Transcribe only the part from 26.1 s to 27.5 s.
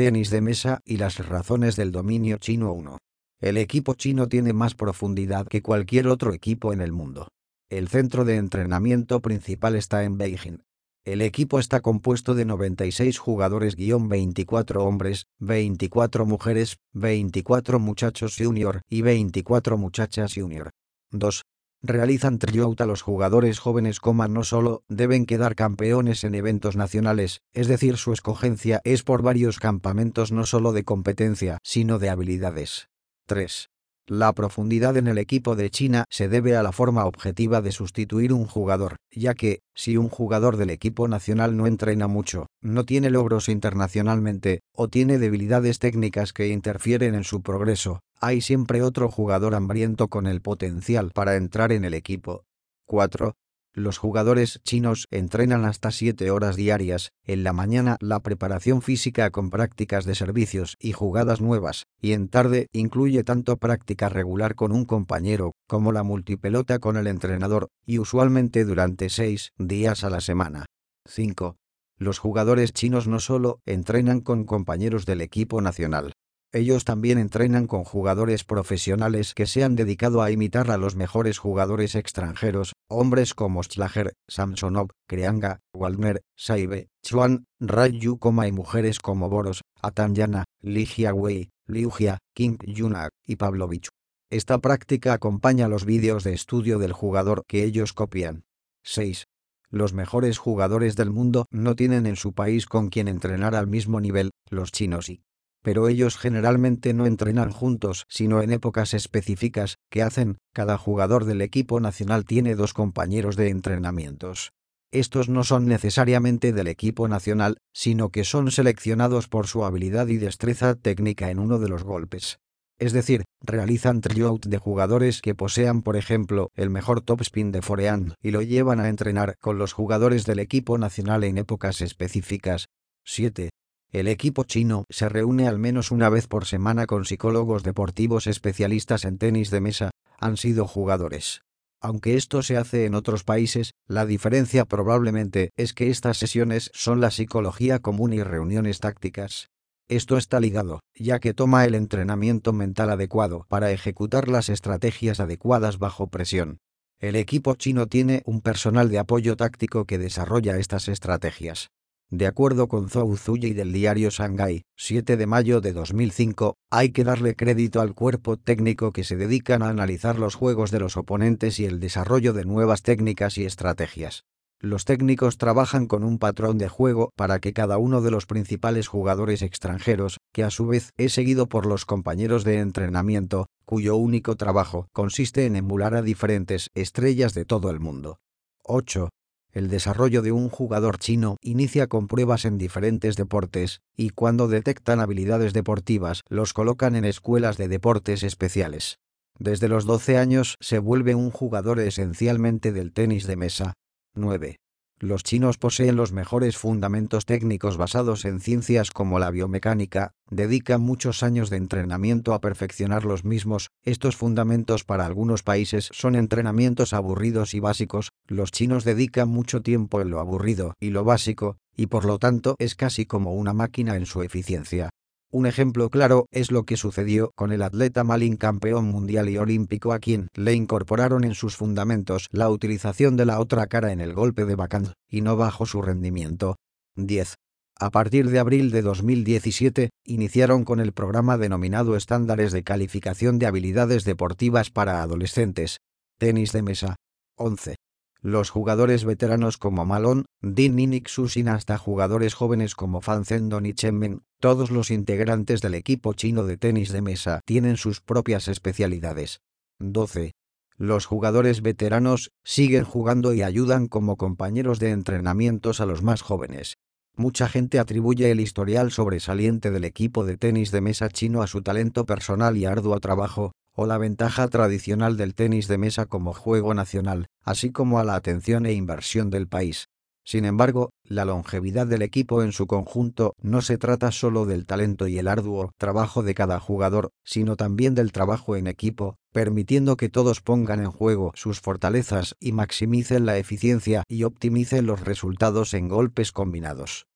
en eventos nacionales,